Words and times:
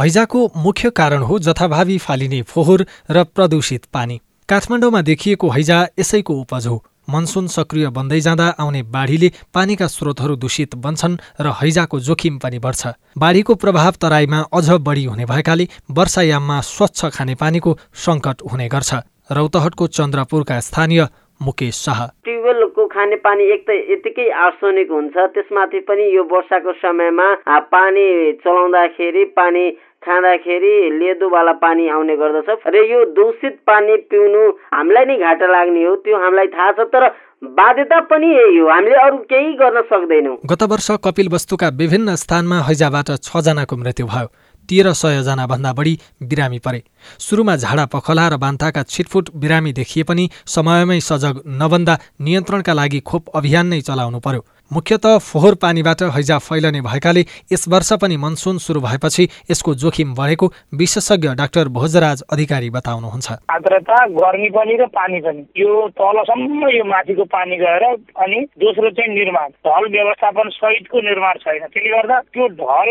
हैजाको 0.00 0.40
मुख्य 0.56 0.90
कारण 0.96 1.22
हो 1.22 1.38
जथाभावी 1.38 1.96
फालिने 2.00 2.40
फोहोर 2.50 2.84
र 3.10 3.24
प्रदूषित 3.36 3.84
पानी। 3.94 4.20
काठमाडौँमा 4.48 5.00
देखिएको 5.02 5.48
हैजा 5.50 5.78
यसैको 5.98 6.34
उपज 6.34 6.66
हो। 6.66 6.76
मनसुन 7.10 7.46
सक्रिय 7.48 7.88
बन्दै 7.90 8.20
जाँदा 8.20 8.46
आउने 8.60 8.82
बाढीले 8.88 9.30
पानीका 9.54 9.86
स्रोतहरू 9.86 10.36
दूषित 10.36 10.74
बन्छन् 10.84 11.20
र 11.40 11.52
हैजाको 11.60 12.00
जोखिम 12.00 12.38
पनि 12.38 12.58
बढ्छ। 12.58 12.86
बाढीको 13.18 13.54
प्रभाव 13.60 13.92
तराईमा 14.02 14.40
अझ 14.52 14.68
बढी 14.80 15.04
हुने 15.04 15.24
भएकाले 15.26 15.68
वर्षायाममा 15.90 16.60
स्वच्छ 16.66 17.00
खानेपानीको 17.16 17.78
सङ्कट 18.04 18.42
हुने 18.52 18.68
गर्छ। 18.68 18.94
रौतहटको 19.30 19.86
चन्द्रपुरका 19.98 20.60
स्थानीय 20.60 21.08
मुकेश 21.40 21.76
शाह। 21.76 22.00
ट्युबवेलको 22.24 22.86
खाने 22.86 23.16
पानी 23.26 23.44
एक 23.52 23.62
त 23.68 23.76
यतिकै 23.90 24.28
आर्सोनिक 24.46 24.90
हुन्छ 24.92 25.16
त्यसमाथि 25.34 25.80
पनि 25.88 26.04
यो 26.16 26.22
वर्षाको 26.32 26.72
समयमा 26.80 27.28
पानी 27.72 28.06
चलाउँदाखेरि 28.44 29.24
पानी 29.36 29.64
खाँदाखेरि 30.02 30.74
लेदोवाला 30.98 31.52
पानी 31.60 31.88
आउने 31.88 32.16
गर्दछ। 32.16 32.48
र 32.66 32.76
यो 32.88 33.04
दूषित 33.12 33.54
पानी 33.68 33.96
पिउनु 34.08 34.42
हामीलाई 34.72 35.04
नै 35.04 35.16
घाटा 35.20 35.46
लाग्ने 35.46 35.82
हो 35.84 35.94
त्यो 36.04 36.16
हामीलाई 36.16 36.46
थाहा 36.56 36.72
छ 36.72 36.88
तर 36.88 37.04
बाध्यता 37.44 37.98
पनि 38.08 38.26
यही 38.26 38.58
हो। 38.58 38.68
हामीले 38.68 38.96
अरू 38.96 39.16
केही 39.28 39.52
गर्न 39.60 39.80
सक्दैनौँ। 39.92 40.36
गत 40.44 40.62
वर्ष 40.72 40.88
कपिल 41.04 41.28
वस्तुका 41.28 41.68
विभिन्न 41.76 42.14
स्थानमा 42.16 42.58
हैजाबाट 42.68 43.08
छजनाको 43.20 43.76
मृत्यु 43.76 44.06
भयो। 44.06 44.28
तेह्र 44.68 44.92
सयजना 44.92 45.46
भन्दा 45.46 45.72
बढी 45.72 45.94
बिरामी 46.22 46.58
परे। 46.64 46.80
सुरुमा 47.18 47.56
झाडा 47.56 47.84
पखला 47.92 48.28
र 48.28 48.36
बान्ताका 48.36 48.82
छिटफुट 48.82 49.30
बिरामी 49.36 49.72
देखिए 49.72 50.02
पनि 50.04 50.28
समयमै 50.46 51.00
सजग 51.00 51.42
नबन्दा 51.60 51.94
नियन्त्रणका 52.20 52.72
लागि 52.72 53.00
खोप 53.00 53.36
अभियान 53.36 53.66
नै 53.66 53.80
चलाउनु 53.80 54.20
पर्यो। 54.20 54.44
मुख्यत 54.72 55.06
फोहोर 55.20 55.54
पानीबाट 55.62 56.02
हैजा 56.14 56.36
फैलने 56.40 56.80
भएकाले 56.80 57.20
यस 57.52 57.64
वर्ष 57.68 57.92
पनि 58.02 58.16
मनसुन 58.16 58.58
सुरु 58.58 58.80
भएपछि 58.80 59.24
यसको 59.50 59.74
जोखिम 59.74 60.14
बढेको 60.14 60.46
विशेषज्ञ 60.80 61.28
डाक्टर 61.40 61.68
भोजराज 61.74 62.22
अधिकारी 62.32 62.70
बताउनुहुन्छ। 62.70 63.32
आर्द्रता 63.50 63.96
गर्मी 64.14 64.50
पनि 64.56 64.76
र 64.80 64.86
पानी 64.94 65.20
पनि। 65.20 65.42
यो 65.58 65.70
तलसम्म 65.98 66.68
यो 66.70 66.84
माथिको 66.86 67.24
पानी 67.34 67.56
गएर 67.56 67.84
अनि 68.22 68.38
दोस्रो 68.62 68.90
चाहिँ 68.90 69.14
निर्माण। 69.14 69.48
ढल 69.66 69.88
व्यवस्थापन 69.90 70.48
सहितको 70.54 71.00
निर्माण 71.00 71.34
छैन। 71.42 71.66
त्यसले 71.66 71.90
गर्दा 71.90 72.20
त्यो 72.30 72.46
ढल 72.62 72.90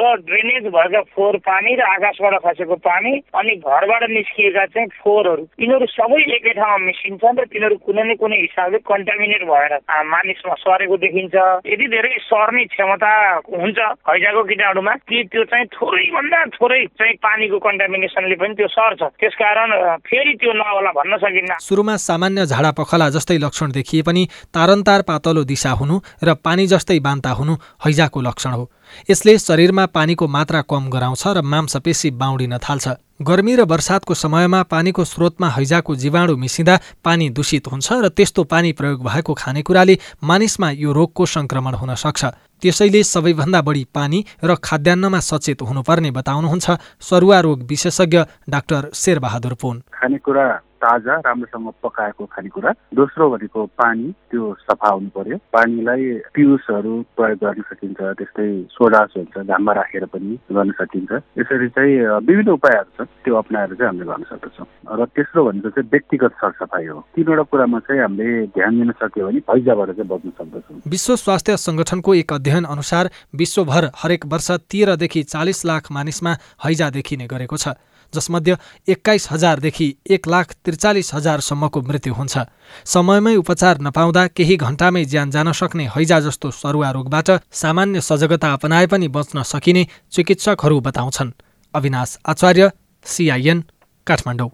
र 0.00 0.16
ड्रेनेज 0.24 0.70
भएका 0.72 1.02
फोहोर 1.12 1.36
पानी 1.44 1.76
र 1.76 1.82
आकाशबाट 1.92 2.40
खसेको 2.46 2.76
पानी 2.88 3.12
अनि 3.36 3.56
घरबाट 3.60 4.08
निस्किएका 4.16 4.64
चाहिँ 4.72 4.88
फोहोरहरू 5.04 5.44
यिनीहरू 5.60 5.86
सबै 5.92 6.22
एकै 6.38 6.56
ठाउँमा 6.56 6.84
मिसिन्छन् 6.88 7.38
र 7.38 7.44
तिनीहरू 7.52 7.76
कुनै 7.84 8.02
न 8.08 8.16
कुनै 8.16 8.40
हिसाबले 8.40 8.78
कन्टामिनेट 8.88 9.42
भएर 9.52 9.78
मानिसमा 10.08 10.54
सरेको 10.64 10.96
देखि 11.04 11.16
देखिन्छ। 11.18 11.66
यदि 11.66 11.86
धेरै 11.90 12.14
सर्ने 12.22 12.64
क्षमता 12.70 13.12
हुन्छ 13.50 13.78
हैजाको 14.08 14.42
किटाणुमा 14.44 14.94
कि 15.08 15.18
त्यो 15.32 15.44
चाहिँ 15.50 15.66
थोरैभन्दा 15.74 16.38
थोरै 16.54 16.84
चाहिँ 16.94 17.14
पानीको 17.18 17.58
कन्टामिनेसनले 17.58 18.36
पनि 18.38 18.54
त्यो 18.54 18.68
सर्छ। 18.68 19.02
त्यसकारण 19.18 19.70
फेरि 20.06 20.32
त्यो 20.40 20.52
नहोला 20.52 20.90
भन्न 20.94 21.16
सकिन्न। 21.18 21.58
सुरुमा 21.58 21.96
सामान्य 21.98 22.46
झाडा 22.46 22.70
पखला 22.78 23.08
जस्तै 23.10 23.38
लक्षण 23.38 23.70
देखिए 23.72 24.02
पनि 24.02 24.22
तारन्तार 24.54 25.02
पातलो 25.02 25.44
दिशा 25.44 25.70
हुनु 25.70 25.96
र 26.22 26.34
पानी 26.38 26.66
जस्तै 26.66 26.98
बान्ता 27.02 27.30
हुनु 27.30 27.54
हैजाको 27.84 28.20
लक्षण 28.22 28.52
हो। 28.52 28.64
यसले 29.10 29.38
शरीरमा 29.38 29.86
पानीको 29.86 30.26
मात्रा 30.28 30.60
कम 30.62 30.88
गराउँछ 30.90 31.26
र 31.26 31.42
मांसपेशी 31.42 32.10
बाउडिन 32.10 32.58
थाल्छ। 32.58 32.88
गर्मी 33.22 33.54
र 33.56 33.62
वर्षातको 33.66 34.14
समयमा 34.14 34.62
पानीको 34.62 35.04
स्रोतमा 35.04 35.48
हैजाको 35.50 35.94
जीवाणु 35.94 36.36
मिसिँदा 36.36 36.78
पानी 37.04 37.28
दूषित 37.30 37.66
हुन्छ 37.66 37.92
र 37.92 38.08
त्यस्तो 38.08 38.44
पानी 38.44 38.72
प्रयोग 38.72 39.02
भएको 39.02 39.34
खानेकुराले 39.34 39.98
मानिसमा 40.22 40.70
यो 40.70 40.92
रोगको 40.92 41.26
संक्रमण 41.26 41.74
हुन 41.74 41.94
सक्छ। 41.94 42.24
त्यसैले 42.62 43.02
सबैभन्दा 43.02 43.60
बढी 43.62 43.84
पानी 43.94 44.24
र 44.44 44.54
खाद्यान्नमा 44.54 45.20
सचेत 45.20 45.62
हुनुपर्ने 45.62 46.10
बताउनुहुन्छ 46.10 46.66
सरुवा 47.00 47.40
रोग 47.40 47.62
विशेषज्ञ 47.66 48.18
डाक्टर 48.48 48.90
शेरबहादुर 48.94 49.54
पुन। 49.54 49.82
खानेकुरा 49.94 50.46
ताजा 50.78 51.14
राम्रोसँग 51.26 51.68
पकाएको 51.82 52.24
खानेकुरा। 52.32 52.70
दोस्रो 52.94 53.30
भनेको 53.30 53.66
पानी 53.78 54.06
त्यो 54.30 54.42
सफा 54.64 54.88
हुनु 54.88 55.08
पर्यो 55.16 55.36
पानीलाई 55.52 56.04
पियुसहरू 56.34 56.94
प्रयोग 57.16 57.38
गर्न 57.38 57.62
सकिन्छ 57.70 58.00
त्यस्तै 58.18 58.48
सोडास 58.72 59.10
हुन्छ 59.16 59.36
घाममा 59.44 59.72
राखेर 59.72 60.04
पनि 60.12 60.38
गर्न 60.52 60.70
सकिन्छ। 60.80 61.12
यसरी 61.38 61.68
चाहिँ 61.74 61.94
विभिन्न 62.26 62.50
उपायहरू 62.58 62.90
छन् 62.96 63.12
त्यो 63.24 63.34
अप्नाएर 63.34 63.74
चाहिँ 63.74 63.88
हामीले 63.90 64.06
गर्न 64.10 64.24
सक्दछौँ। 64.30 64.66
र 64.88 65.04
तेस्रो 65.12 65.44
भनेको 65.44 65.68
चाहिँ 65.70 65.88
व्यक्तिगत 65.90 66.32
सरसफाइ 66.40 66.86
हो। 66.86 66.98
तिनवटा 67.16 67.42
कुरामा 67.50 67.78
चाहिँ 67.86 68.02
हामीले 68.02 68.46
ध्यान 68.54 68.72
दिन 68.78 68.90
सक्यो 69.02 69.26
भने 69.26 69.40
हैजाबाट 69.50 69.88
चाहिँ 69.96 70.08
बच्न 70.08 70.28
सक्दछौँ। 70.38 70.80
विश्व 70.86 71.16
स्वास्थ्य 71.16 71.56
संगठनको 71.56 72.14
एक 72.14 72.32
अध्ययन 72.32 72.64
अनुसार 72.64 73.10
विश्वभर 73.34 73.90
हरेक 73.98 74.26
वर्ष 74.32 74.50
तेह्रदेखि 74.70 75.22
चालिस 75.22 75.64
लाख 75.66 75.92
मानिसमा 75.92 76.32
हैजा 76.64 76.90
देखिने 76.90 77.26
गरेको 77.26 77.56
छ। 77.56 77.74
जसमध्ये 78.14 78.56
एक्काइस 78.88 79.28
हजारदेखि 79.30 79.86
एक 80.10 80.28
लाख 80.28 80.52
त्रिचालिस 80.64 81.14
हजारसम्मको 81.14 81.80
मृत्यु 81.80 82.14
हुन्छ। 82.14 82.38
समयमै 82.84 83.34
उपचार 83.36 83.80
नपाउँदा 83.80 84.26
केही 84.26 84.56
घण्टामै 84.56 85.04
ज्यान 85.04 85.30
जान 85.30 85.52
सक्ने 85.52 85.84
हैजा 85.96 86.20
जस्तो 86.20 86.50
सरुवा 86.50 86.90
रोगबाट 86.90 87.30
सामान्य 87.52 88.00
सजगता 88.00 88.52
अपनाए 88.52 88.86
पनि 88.86 89.08
बच्न 89.08 89.42
सकिने 89.42 89.86
चिकित्सकहरू 90.12 90.80
बताउँछन्। 90.80 91.32
अविनाश 91.74 92.18
आचार्य 92.26 92.70
सिआइएन 93.04 93.64
काठमाडौँ। 94.06 94.50